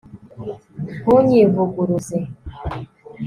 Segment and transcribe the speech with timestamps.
[1.01, 2.17] ntunyivuguruze